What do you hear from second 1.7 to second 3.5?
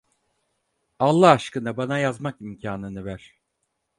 bana yazmak imkânını ver.